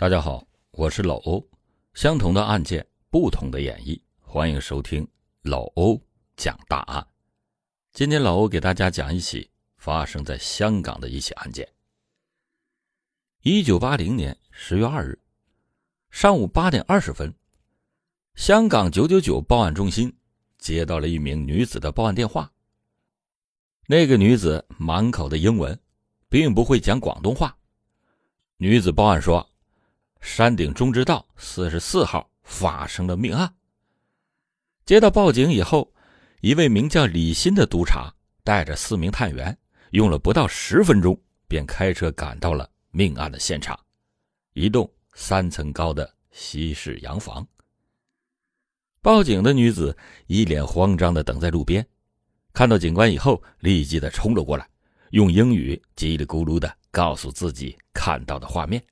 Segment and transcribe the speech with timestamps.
[0.00, 1.46] 大家好，我是老欧。
[1.92, 5.06] 相同的案件，不同的演绎，欢迎收听
[5.42, 6.00] 老欧
[6.36, 7.06] 讲大案。
[7.92, 11.70] 今天老欧给大家讲一起发生在香港的一起案件。
[13.42, 15.20] 一九八零年十月二日
[16.10, 17.34] 上午八点二十分，
[18.36, 20.10] 香港九九九报案中心
[20.56, 22.50] 接到了一名女子的报案电话。
[23.86, 25.78] 那个女子满口的英文，
[26.30, 27.54] 并不会讲广东话。
[28.56, 29.46] 女子报案说。
[30.20, 33.52] 山顶中之道四十四号发生了命案。
[34.84, 35.92] 接到报警以后，
[36.40, 38.12] 一位名叫李新的督察
[38.42, 39.56] 带着四名探员，
[39.90, 43.78] 用了不到十分钟，便开车赶到了命案的现场——
[44.54, 47.46] 一栋三层高的西式洋房。
[49.02, 51.86] 报警的女子一脸慌张的等在路边，
[52.52, 54.68] 看到警官以后，立即的冲了过来，
[55.10, 58.82] 用英语叽里咕噜的告诉自己看到的画面。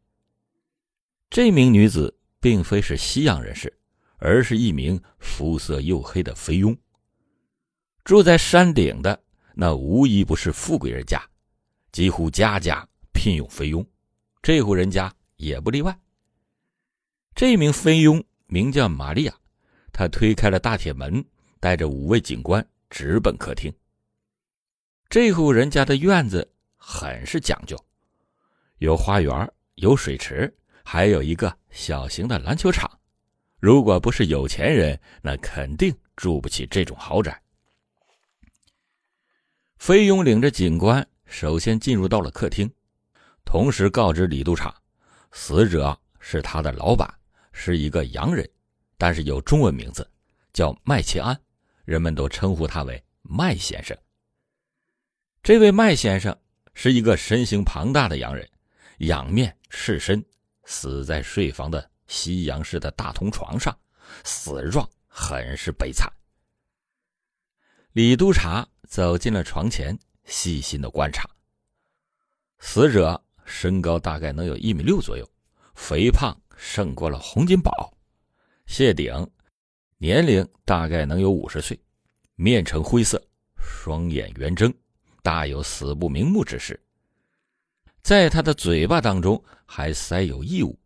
[1.30, 3.72] 这名女子并非是西洋人士，
[4.16, 6.76] 而是一名肤色黝黑的菲佣。
[8.02, 9.22] 住在山顶的
[9.54, 11.22] 那无一不是富贵人家，
[11.92, 13.86] 几乎家家聘用菲佣，
[14.40, 15.98] 这户人家也不例外。
[17.34, 19.34] 这名菲佣名叫玛利亚，
[19.92, 21.22] 她推开了大铁门，
[21.60, 23.70] 带着五位警官直奔客厅。
[25.10, 27.76] 这户人家的院子很是讲究，
[28.78, 30.52] 有花园，有水池。
[30.90, 32.90] 还有一个小型的篮球场，
[33.60, 37.38] 如果不是有钱人，那肯定住不起这种豪宅。
[39.76, 42.72] 菲佣领着警官首先进入到了客厅，
[43.44, 44.74] 同时告知李督察，
[45.30, 47.06] 死者是他的老板，
[47.52, 48.48] 是一个洋人，
[48.96, 50.10] 但是有中文名字，
[50.54, 51.38] 叫麦奇安，
[51.84, 53.94] 人们都称呼他为麦先生。
[55.42, 56.34] 这位麦先生
[56.72, 58.48] 是一个身形庞大的洋人，
[59.00, 60.24] 仰面赤身。
[60.68, 63.76] 死在睡房的西洋式的大铜床上，
[64.22, 66.12] 死状很是悲惨。
[67.92, 71.26] 李督察走进了床前，细心的观察。
[72.58, 75.26] 死者身高大概能有一米六左右，
[75.74, 77.90] 肥胖胜过了洪金宝。
[78.66, 79.26] 谢顶，
[79.96, 81.80] 年龄大概能有五十岁，
[82.34, 83.20] 面呈灰色，
[83.56, 84.72] 双眼圆睁，
[85.22, 86.78] 大有死不瞑目之势。
[88.02, 90.78] 在他的嘴巴当中还塞有异物，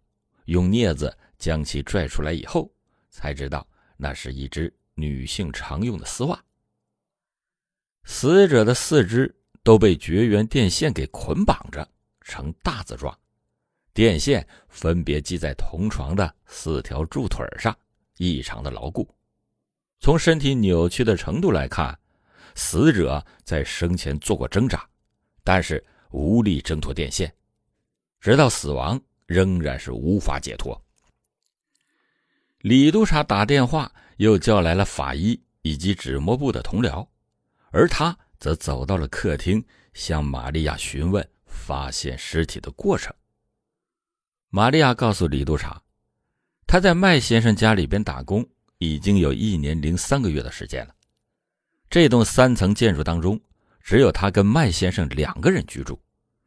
[0.46, 2.68] 用镊子将其拽出来以后，
[3.10, 3.64] 才知道
[3.96, 6.42] 那是一只女性常用的丝袜。
[8.04, 11.88] 死者的四肢都被绝缘电线给捆绑着，
[12.22, 13.16] 呈大字状，
[13.94, 17.76] 电线分别系在同床的四条柱腿上，
[18.16, 19.08] 异常的牢固。
[20.00, 21.96] 从身体扭曲的程度来看，
[22.56, 24.84] 死者在生前做过挣扎，
[25.44, 25.84] 但是。
[26.12, 27.34] 无力挣脱电线，
[28.20, 30.80] 直到死亡仍然是无法解脱。
[32.58, 37.06] 李督察打电话又叫来了法医以及纸模部的同僚，
[37.70, 39.64] 而他则走到了客厅，
[39.94, 43.12] 向玛利亚询问发现尸体的过程。
[44.50, 45.82] 玛利亚告诉李督察，
[46.66, 48.46] 他在麦先生家里边打工
[48.78, 50.94] 已经有一年零三个月的时间了。
[51.88, 53.40] 这栋三层建筑当中。
[53.82, 56.00] 只有他跟麦先生两个人居住，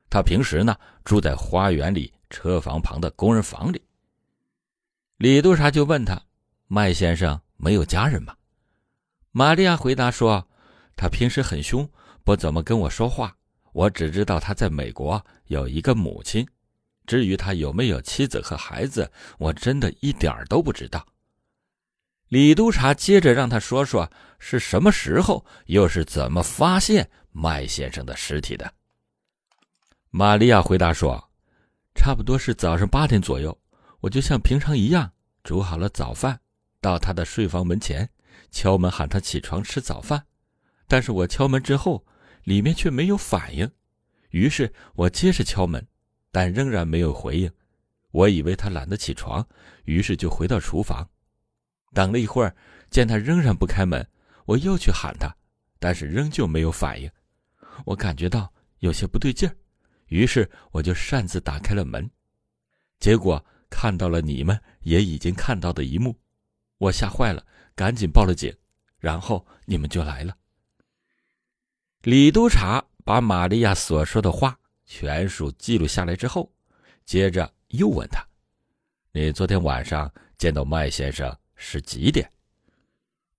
[0.09, 3.81] 他平时呢住在花园里车房旁的工人房里。
[5.17, 6.21] 李督察就问他
[6.67, 8.35] ：“麦先生没有家人吗？”
[9.31, 10.47] 玛利亚回答说
[10.95, 11.89] ：“他平时很凶，
[12.23, 13.35] 不怎么跟我说话。
[13.73, 16.47] 我只知道他在美国有一个母亲，
[17.05, 21.05] 至于他有没有妻子和孩子，我真的一点都不知道。”
[22.29, 24.09] 李督察接着让他说说
[24.39, 28.73] 是什么时候，又是怎么发现麦先生的尸体的。
[30.09, 31.29] 玛利亚回答说
[31.93, 33.59] ：“差不多是早上八点左右，
[33.99, 35.11] 我就像平常一样
[35.43, 36.39] 煮好了早饭，
[36.79, 38.09] 到他的睡房门前
[38.51, 40.25] 敲门喊他起床吃早饭。
[40.87, 42.05] 但是我敲门之后，
[42.45, 43.69] 里面却没有反应，
[44.29, 45.85] 于是我接着敲门，
[46.31, 47.51] 但仍然没有回应。
[48.11, 49.45] 我以为他懒得起床，
[49.83, 51.05] 于是就回到厨房。”
[51.93, 52.55] 等了一会儿，
[52.89, 54.07] 见他仍然不开门，
[54.45, 55.35] 我又去喊他，
[55.79, 57.11] 但是仍旧没有反应。
[57.83, 59.55] 我感觉到有些不对劲儿，
[60.07, 62.09] 于是我就擅自打开了门，
[62.99, 66.17] 结果看到了你们也已经看到的一幕，
[66.77, 67.45] 我吓坏了，
[67.75, 68.55] 赶紧报了警，
[68.97, 70.35] 然后你们就来了。
[72.03, 76.51] 李督察把玛利亚所说的话全数记录下来之后，
[77.03, 78.25] 接着又问他
[79.11, 82.29] ：“你昨天晚上见到麦先生？”是几点？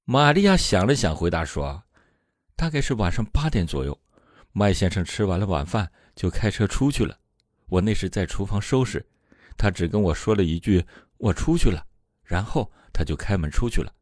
[0.04, 1.82] 玛利亚想了想，回答说
[2.56, 3.96] ：“大概是晚上八点左右。
[4.58, 7.18] 麦先生吃完了晚饭就开车出去了。
[7.66, 9.06] 我那时在厨房收拾，
[9.54, 10.82] 他只跟我说了一句
[11.18, 11.86] “我出去了”，
[12.24, 13.92] 然后他就开门出去了。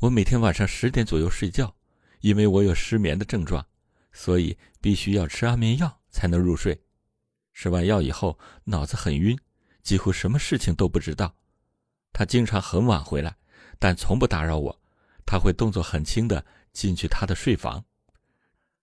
[0.00, 1.74] 我每天晚上十点左右睡觉，
[2.20, 3.66] 因为我有失眠的症状，
[4.12, 6.78] 所以必须要吃安眠药才能入睡。
[7.54, 9.34] 吃完药以后，脑子很晕，
[9.82, 11.34] 几乎什么事情都不知道。
[12.12, 13.34] 他经常很晚回来，
[13.78, 14.82] 但从不打扰我。
[15.24, 16.44] 他会动作很轻的
[16.74, 17.82] 进去他的睡房。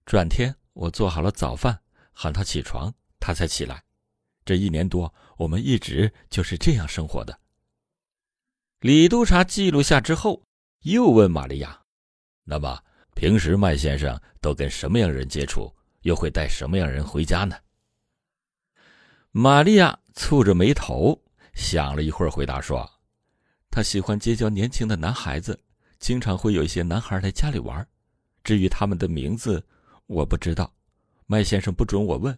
[0.06, 1.80] 转天，我做好了早饭，
[2.14, 3.84] 喊他起床，他才起来。
[4.46, 7.40] 这一年多，我们一直就是这样生活的。
[8.82, 10.44] 李督察记录下之后，
[10.84, 11.82] 又问玛利亚
[12.46, 12.80] ：“那么
[13.16, 15.76] 平时麦先生都跟什么样人接触？
[16.02, 17.56] 又会带什么样人回家呢？”
[19.34, 21.20] 玛利亚蹙着眉头
[21.56, 22.88] 想了一会儿，回答说
[23.72, 25.60] ：“他喜欢结交年轻的男孩子。”
[25.98, 27.88] 经常会有一些男孩来家里玩，
[28.44, 29.66] 至于他们的名字，
[30.08, 30.72] 我不知道。
[31.26, 32.38] 麦先生不准我问。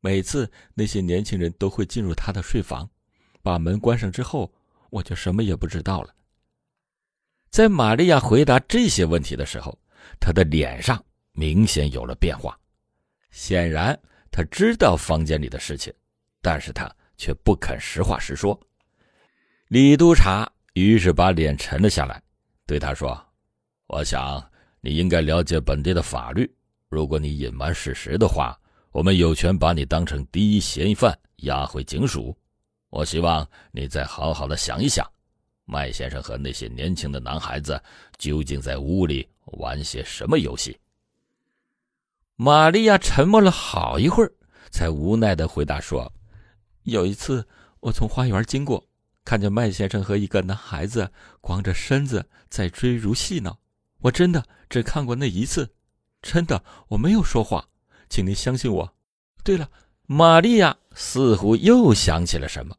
[0.00, 2.88] 每次那些年轻人都会进入他的睡房，
[3.42, 4.52] 把门关上之后，
[4.90, 6.14] 我就什么也不知道了。
[7.50, 9.76] 在玛利亚回答这些问题的时候，
[10.20, 11.02] 他的脸上
[11.32, 12.56] 明显有了变化，
[13.30, 13.98] 显然
[14.30, 15.92] 他知道房间里的事情，
[16.40, 18.58] 但是他却不肯实话实说。
[19.68, 22.22] 李督察于是把脸沉了下来。
[22.66, 23.20] 对他说
[23.88, 24.44] ：“我想
[24.80, 26.48] 你应该了解本地的法律。
[26.96, 28.58] 如果你隐瞒事实的话，
[28.90, 32.34] 我们有权把你当成第一嫌疑犯押回警署。
[32.88, 35.06] 我希望你再好好的想一想，
[35.66, 37.78] 麦先生和那些年轻的男孩子
[38.16, 39.28] 究竟在屋里
[39.58, 40.74] 玩些什么游戏。”
[42.36, 44.32] 玛利亚沉默了好一会儿，
[44.70, 46.10] 才无奈的回答说
[46.84, 47.46] ：“有一次，
[47.80, 48.82] 我从花园经过。”
[49.22, 51.12] 看见麦先生和一个男孩子
[51.42, 53.58] 光着身子在追逐戏闹，
[53.98, 55.68] 我真的只看过那一次，
[56.26, 57.64] 真的我没有说谎，
[58.08, 58.94] 请您相信我。
[59.44, 59.70] 对了，
[60.06, 62.76] 玛利亚似乎又想起了什么，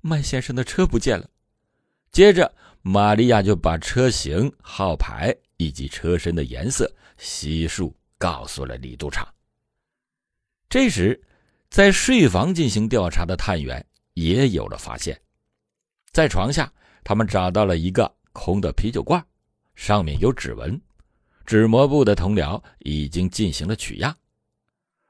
[0.00, 1.28] 麦先生的车不见了。
[2.10, 2.50] 接着，
[2.80, 9.30] 玛利亚就把车型、号牌以及车身的颜色悉数告诉了李督察。
[10.70, 11.22] 这时，
[11.68, 15.20] 在睡房进行调查的探员也有了发现。
[16.10, 16.72] 在床下，
[17.04, 19.22] 他们找到了一个空的啤酒罐，
[19.74, 20.80] 上面有指纹。
[21.48, 24.14] 纸模部的同僚已经进行了取样。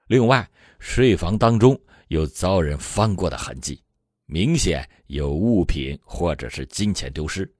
[0.06, 0.48] 另外，
[0.78, 1.76] 睡房当中
[2.06, 3.82] 有遭人翻过的痕迹，
[4.26, 7.52] 明显有物品或者是金钱丢失。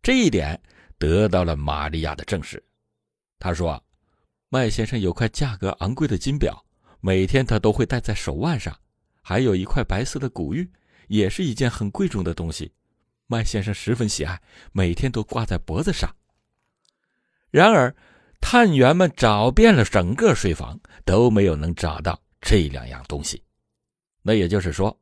[0.00, 0.58] 这一点
[0.96, 2.64] 得到了玛利亚的证实。
[3.38, 3.84] 他说
[4.48, 6.64] ：“麦先生有块价格昂贵的金表，
[7.02, 8.74] 每天他都会戴在手腕上，
[9.20, 10.66] 还有一块白色的古玉。”
[11.08, 12.72] 也是一件很贵重的东西，
[13.26, 14.40] 麦先生十分喜爱，
[14.72, 16.16] 每天都挂在脖子上。
[17.50, 17.94] 然而，
[18.40, 23.42] 探员们找遍了整个睡房，都没有能找到这两样东西。
[24.22, 24.96] 那也就是说，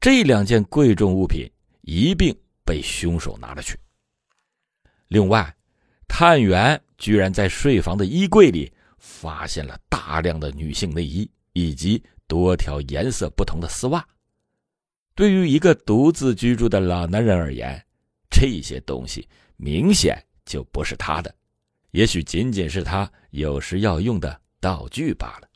[0.00, 1.50] 这两件贵重物品
[1.82, 3.78] 一并被凶手拿了去。
[5.08, 5.54] 另外，
[6.06, 14.06] 探员居然在睡房的衣柜里发现了大量的女性内衣以及多条颜色不同的丝袜。
[15.14, 17.82] 对于一个独自居住的老男人而言，
[18.30, 21.34] 这些东西明显就不是他的，
[21.90, 25.48] 也许仅仅是他有时要用的道具罢了。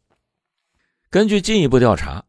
[1.10, 2.25] 根据进一步调查，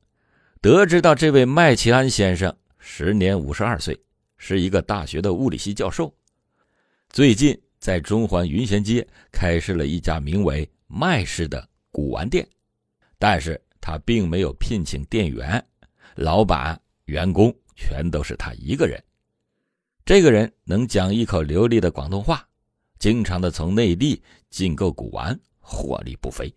[0.61, 3.99] 得知到这位麦奇安先生时年五十二岁，
[4.37, 6.13] 是一个大学的物理系教授，
[7.09, 12.47] 最近在中环云贤街开设了一家名为“麦氏”的古玩店，
[13.17, 15.65] 但是他并没有聘请店员，
[16.15, 16.79] 老板。
[17.05, 18.99] 员工全都是他一个人。
[20.05, 22.43] 这个人能讲一口流利的广东话，
[22.99, 26.53] 经常的从内地进购古玩，获利不菲。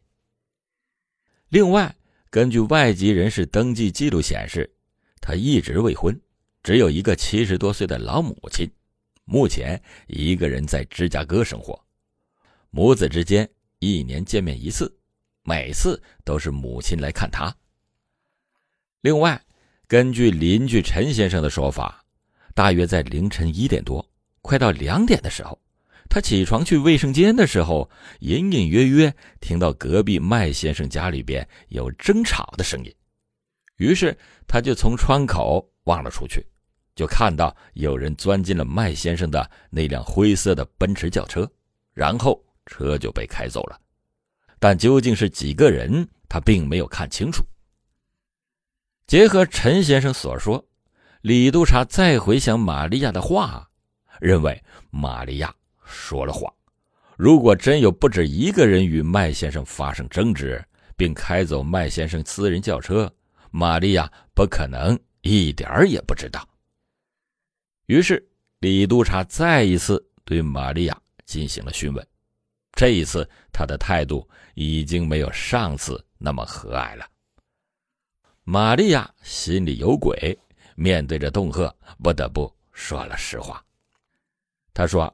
[1.49, 1.95] 另外，
[2.31, 4.71] 根据外籍人士登记记录显示，
[5.21, 6.21] 他一直未婚，
[6.63, 8.71] 只有一个七十多岁的老母亲，
[9.25, 11.83] 目前一个人在芝加哥生活。
[12.71, 14.95] 母子之间一年见面一次，
[15.43, 17.55] 每次都是母亲来看他。
[19.01, 19.43] 另外。
[19.91, 22.05] 根据邻居陈先生的说法，
[22.55, 24.07] 大约在凌晨一点多，
[24.43, 25.59] 快到两点的时候，
[26.09, 27.89] 他起床去卫生间的时候，
[28.21, 32.95] 隐隐约约听到隔壁麦先生家里边有争吵的声音，
[33.77, 36.45] 于是他就从窗口望了出去，
[36.95, 41.49] 就看到有人钻进了麦先生的那辆灰色的奔驰轿车，
[41.93, 43.79] 然后车就被开走了，
[44.59, 47.45] 但究竟是几个人，他并没有看清楚。
[49.07, 50.67] 结合陈先生所说，
[51.21, 53.71] 李督察再回想玛利亚的话，
[54.21, 55.55] 认为玛利亚
[55.89, 56.53] 说了谎。
[57.17, 60.65] 如果真有不止一个人与麦先生发生争执，
[60.97, 63.13] 并开走麦先生私人轿车，
[63.51, 66.49] 玛利亚不可能一点儿也不知道。
[67.87, 68.25] 于是
[68.61, 72.07] 李督察再一次对玛利亚进行了询问，
[72.73, 77.05] 这一次他的态度已经没有上次那么和蔼了。
[78.45, 80.39] 玛利亚心里有鬼，
[80.77, 83.65] 面对着恫吓，不得不说了实话。
[84.73, 85.13] 他说：“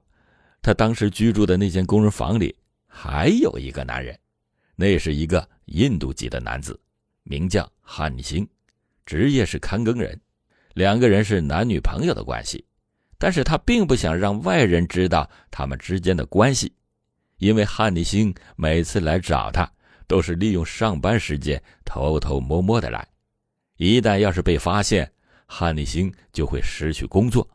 [0.64, 2.56] 他当时居住的那间工人房里
[2.86, 4.18] 还有一个男人，
[4.76, 6.80] 那是一个印度籍的男子，
[7.22, 8.48] 名叫汉尼星，
[9.04, 10.18] 职业是看更人，
[10.72, 12.64] 两个人是男女朋友的关系。
[13.18, 16.72] 但是他并不想让外人知道他们之间的关系，
[17.36, 19.70] 因为汉尼星每次来找他
[20.06, 23.06] 都是利用上班时间偷偷摸摸的来。”
[23.76, 25.12] 一旦要是被发现，
[25.44, 27.46] 汉尼星就会失去工作。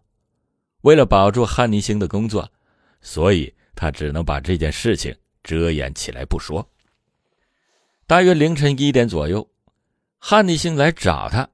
[0.82, 2.48] 为了保住汉尼星的工作，
[3.02, 6.68] 所以他只能把这件事情遮掩起来不说。
[8.06, 9.48] 大约凌晨一点左右，
[10.18, 11.48] 汉尼星来找他，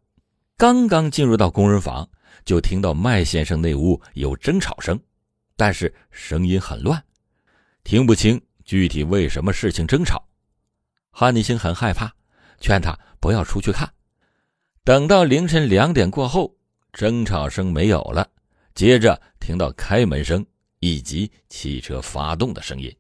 [0.58, 2.10] 刚刚进入到工人房，
[2.46, 5.00] 就听到麦先生那屋有争吵声，
[5.58, 7.04] 但是声音很乱，
[7.84, 10.26] 听不清具体为什么事情争吵。
[11.12, 12.12] 汉尼星很害怕，
[12.60, 13.92] 劝他不要出去看。
[14.84, 16.56] 等到凌晨两点过后，
[16.94, 18.30] 争吵声没有了，
[18.74, 20.46] 接着听到开门声
[20.80, 22.96] 以及汽车发动的声音。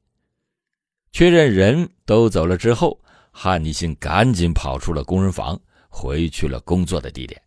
[1.12, 3.01] 确认人都走了之后，
[3.32, 7.41] 汉尼星赶紧跑出了工人房，回去了工作的地点。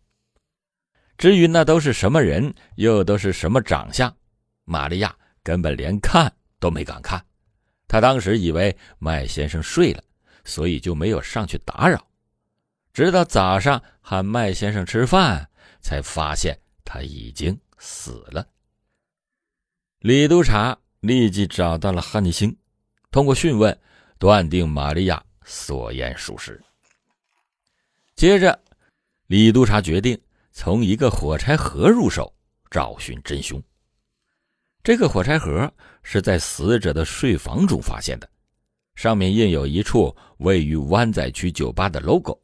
[1.17, 4.15] 至于那都是什么人，又都是什么长相，
[4.63, 7.23] 玛利亚根本连看都没敢看。
[7.87, 10.03] 他当时以为麦先生睡了，
[10.45, 12.07] 所以就没有上去打扰。
[12.93, 15.49] 直到早上喊麦先生吃饭，
[15.81, 18.47] 才发现他已经死了。
[19.99, 22.55] 李督察立即找到了汉尼星，
[23.11, 23.77] 通过讯问，
[24.17, 26.57] 断定玛利亚所言属实。
[28.15, 28.57] 接着，
[29.27, 30.17] 李督察决定
[30.53, 32.33] 从一个火柴盒入手，
[32.71, 33.61] 找寻真凶。
[34.81, 35.69] 这个火柴盒
[36.01, 38.29] 是在死者的睡房中发现的，
[38.95, 42.39] 上面印有一处位于湾仔区酒吧的 logo。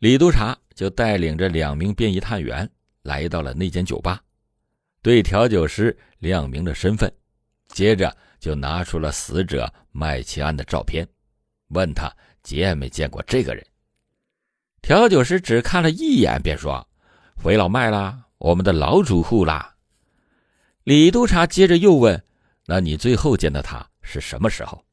[0.00, 2.68] 李督察就带领着两名便衣探员
[3.02, 4.20] 来到了那间酒吧，
[5.02, 7.12] 对调酒师亮明了身份，
[7.68, 11.06] 接着就拿出了死者麦奇安的照片，
[11.68, 13.64] 问他见没见过这个人。
[14.82, 16.86] 调酒师只看了一眼，便说
[17.36, 19.74] ：“回老麦啦，我们的老主户啦。”
[20.84, 22.22] 李督察接着又问
[22.66, 24.84] ：“那你最后见到他是什么时候？”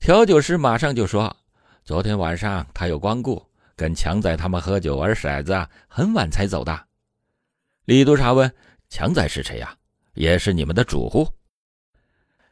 [0.00, 1.36] 调酒师马上就说
[1.84, 6.86] ：“昨天晚上他有光顾。”跟强仔他们喝酒玩骰子，很晚才走的。
[7.86, 8.52] 李督察问
[8.92, 9.74] ：“强仔是谁呀？
[10.12, 11.26] 也是你们的主户？”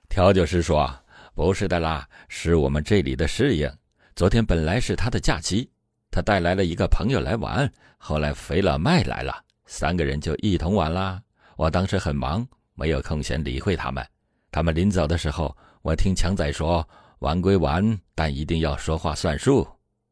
[0.09, 0.91] 调酒师说
[1.37, 3.71] ：“不是的啦，是我们这里的侍应。
[4.17, 5.71] 昨天本来是他的假期，
[6.11, 7.71] 他带来了一个朋友来玩。
[7.99, 11.21] 后来肥了麦来了，三个人就一同玩啦。
[11.57, 14.03] 我当时很忙，没有空闲理会他们。
[14.51, 19.69] 他们临走的时候，我听强仔说：玩归玩，但一定要说话算数。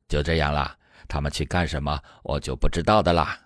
[0.07, 0.77] 就这样啦。”
[1.09, 3.41] 他们去干什么，我就不知道的啦。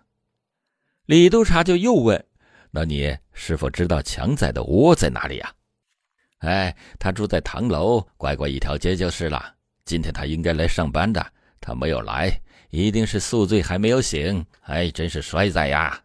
[1.07, 2.27] 李督察就又问
[2.73, 5.55] ：“那你是否知道强仔的窝在哪里呀？”
[6.43, 9.55] 哎，他住在唐楼，拐过一条街就是了。
[9.85, 11.25] 今天他应该来上班的，
[11.61, 12.33] 他没有来，
[12.71, 14.45] 一定是宿醉还没有醒。
[14.63, 16.03] 哎，真是衰仔呀！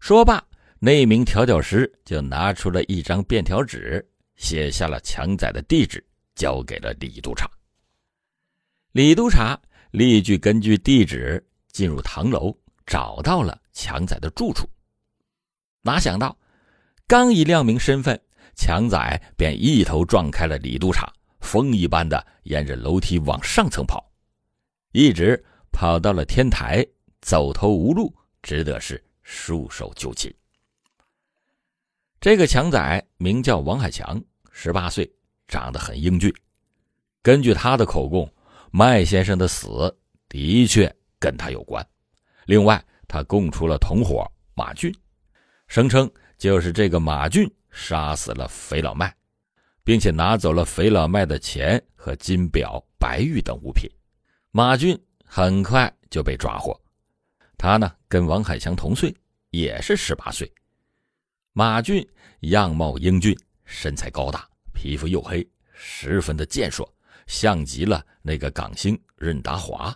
[0.00, 0.44] 说罢，
[0.78, 7.48] 那名调酒师就拿出了一张便条纸，写下了强仔的地址，交给了李督察。
[8.92, 9.58] 李督察。
[9.92, 14.68] 立即根据地址进入唐楼，找到了强仔的住处。
[15.86, 16.36] 哪想到，
[17.06, 18.20] 刚一亮明身份，
[18.54, 24.04] 强仔便一头撞开了李督察，风一般的沿着楼梯往上层跑，
[24.92, 26.84] 一直跑到了天台，
[27.20, 30.30] 走投无路，只得是束手就擒。
[32.20, 35.10] 这个强仔名叫王海强，十八岁，
[35.48, 36.34] 长得很英俊。
[37.22, 38.30] 根据他的口供。
[38.72, 39.96] 麦先生的死
[40.28, 41.86] 的确跟他有关，
[42.44, 44.94] 另外他供出了同伙马俊，
[45.68, 49.14] 声称就是这个马俊杀死了肥老麦，
[49.84, 53.90] 并且拿走了肥老麦的钱和金表、白玉等物品。
[54.50, 56.80] 马俊很快就被抓获，
[57.58, 59.14] 他呢跟王海强同岁，
[59.50, 60.50] 也是十八岁。
[61.52, 62.06] 马俊
[62.40, 66.90] 样貌英俊，身材高大，皮肤黝黑，十分的健硕。
[67.26, 69.92] 像极了那个港星任达华。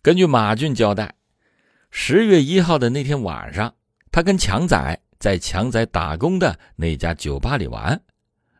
[0.00, 1.12] 根据马俊交代，
[1.96, 3.72] 十月一号的那天晚上，
[4.10, 7.98] 他跟强仔在强仔打工的那家酒吧里玩。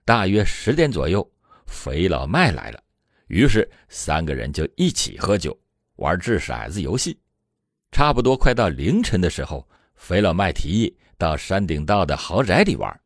[0.04, 1.28] 大约十点左右，
[1.66, 2.80] 肥老麦来了，
[3.26, 5.54] 于是三个人就一起喝酒，
[5.96, 7.18] 玩掷骰子游戏，
[7.90, 13.00] 差不多快到凌晨的时候，肥老麦提议到山顶道的豪宅里玩。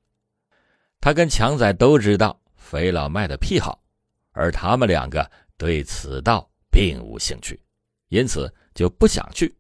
[1.01, 3.83] 他跟强仔都知道肥老麦的癖好，
[4.33, 7.59] 而他们两个对此道并无兴趣，
[8.11, 9.53] 因此就不想去。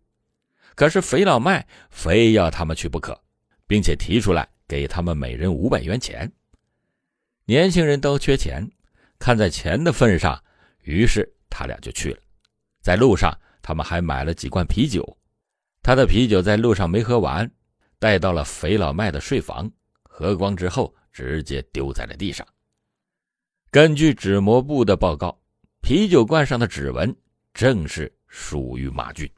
[0.78, 3.20] 可是肥老麦非要他们去不可，
[3.66, 6.32] 并且提出来给他们每人五百元钱。
[7.46, 8.64] 年轻人都缺钱，
[9.18, 10.40] 看在钱的份上，
[10.84, 12.20] 于是他俩就去了。
[12.80, 15.04] 在路上，他们还买了几罐啤酒。
[15.82, 17.50] 他的啤酒在路上没喝完，
[17.98, 19.68] 带到了肥老麦的睡房，
[20.04, 20.94] 喝光之后。
[21.10, 22.46] 直接丢在了地上。
[23.72, 25.36] 根据纸模部的报告，
[25.80, 27.12] 啤酒罐上的指纹
[27.52, 29.28] 正是属于马俊。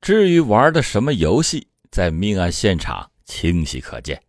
[0.00, 4.20] 至于玩的什么游戏，在命案现场清晰可见。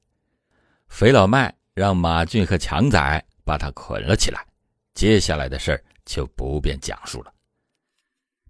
[0.89, 4.45] 肥老麦让马俊和强仔把他捆了起来，
[4.93, 7.33] 接下来的事儿就不便讲述了。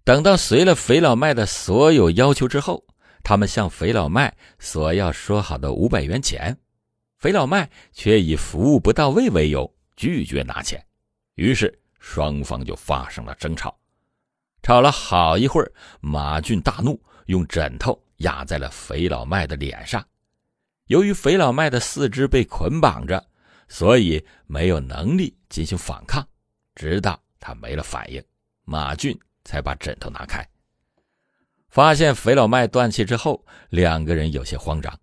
[0.02, 2.84] 等到随了肥老麦的所有要求之后，
[3.22, 6.58] 他们向肥老麦索要说好的五百元钱。
[7.18, 10.84] 肥老麦却以服务不到位为由拒绝拿钱，
[11.36, 13.78] 于是双方就发生了争吵。
[14.60, 20.04] 吵了好一会儿，马俊大怒，用枕头压在了肥老麦的脸上。
[20.86, 23.24] 由于肥老麦的四肢被捆绑着，
[23.68, 26.26] 所以没有能力进行反抗。
[26.74, 28.22] 直到他没了反应，
[28.64, 30.46] 马俊才把枕头拿开。
[31.68, 34.98] 发现肥老麦断气之后，两个人有些慌张。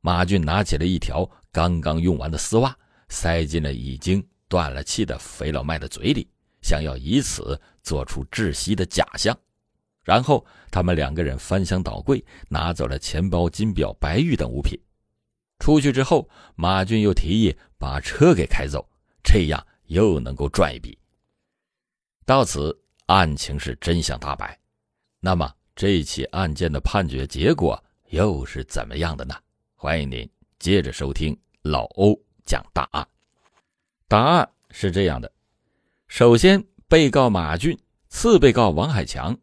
[0.00, 2.74] 马俊拿起了一条刚刚用完的丝袜，
[3.08, 6.28] 塞进了已经断了气的肥老麦的嘴里，
[6.62, 9.36] 想要以此做出窒息的假象。
[10.04, 14.78] 然后他们两个人翻箱倒柜，拿走了钱包、金表、白玉等物品。
[15.58, 18.86] 出去之后，马俊又提议把车给开走，
[19.22, 20.98] 这样又能够赚一笔。
[22.26, 24.58] 到此，案情是真相大白。
[25.20, 29.34] 那么，这起案件的判决结果又是怎么样的呢？
[29.74, 33.06] 欢迎您接着收听老欧讲大案。
[34.06, 35.32] 答案是这样的：
[36.08, 39.36] 首先，被告马俊、次被告王海强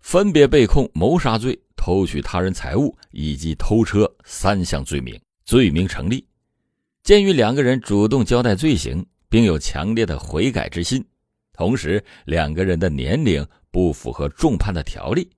[0.00, 6.26] 分别被控谋杀罪、偷取他人财物以及偷车三项罪名，罪名成立。
[7.02, 11.04] 鉴于两个人主动交代罪行，并有强烈的悔改之心，
[11.52, 15.30] 同时两个人的年龄不符合重判的条例，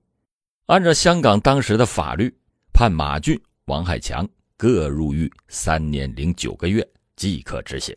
[0.65, 2.33] 按照香港当时的法律，
[2.73, 3.39] 判马俊。
[3.67, 7.95] 王海强各入狱三年零九个月，即可执行。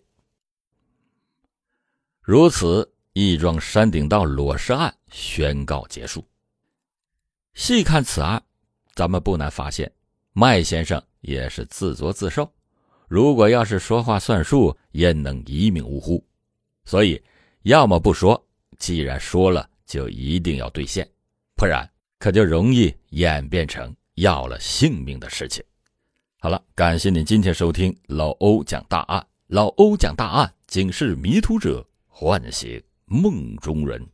[2.22, 6.24] 如此，一桩山顶道裸尸案宣告结束。
[7.56, 8.40] 细看此案，
[8.94, 9.90] 咱们不难发现，
[10.34, 12.48] 麦先生也是自作自受。
[13.08, 16.22] 如果要是说话算数，焉能一命呜呼？
[16.84, 17.20] 所以，
[17.62, 18.40] 要么不说，
[18.78, 21.08] 既然说了，就一定要兑现，
[21.56, 23.92] 不然可就容易演变成。
[24.16, 25.62] 要了性命的事情。
[26.38, 29.26] 好了，感谢您今天收听老欧讲大案。
[29.48, 34.06] 老欧讲大案，警示迷途者，唤醒梦中人。